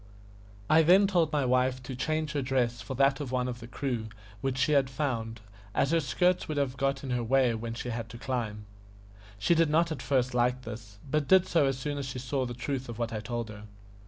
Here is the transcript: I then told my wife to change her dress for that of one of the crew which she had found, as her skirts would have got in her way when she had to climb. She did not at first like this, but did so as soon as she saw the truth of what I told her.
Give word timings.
I 0.67 0.81
then 0.81 1.05
told 1.05 1.31
my 1.31 1.45
wife 1.45 1.83
to 1.83 1.95
change 1.95 2.31
her 2.31 2.41
dress 2.41 2.81
for 2.81 2.95
that 2.95 3.19
of 3.19 3.31
one 3.31 3.47
of 3.47 3.59
the 3.59 3.67
crew 3.67 4.07
which 4.41 4.57
she 4.57 4.71
had 4.71 4.89
found, 4.89 5.41
as 5.75 5.91
her 5.91 5.99
skirts 5.99 6.47
would 6.47 6.57
have 6.57 6.75
got 6.75 7.03
in 7.03 7.11
her 7.11 7.23
way 7.23 7.53
when 7.53 7.75
she 7.75 7.89
had 7.89 8.09
to 8.09 8.17
climb. 8.17 8.65
She 9.37 9.53
did 9.53 9.69
not 9.69 9.91
at 9.91 10.01
first 10.01 10.33
like 10.33 10.63
this, 10.63 10.97
but 11.11 11.27
did 11.27 11.45
so 11.47 11.67
as 11.67 11.77
soon 11.77 11.99
as 11.99 12.07
she 12.07 12.17
saw 12.17 12.47
the 12.47 12.55
truth 12.55 12.89
of 12.89 12.97
what 12.97 13.13
I 13.13 13.19
told 13.19 13.49
her. 13.49 13.65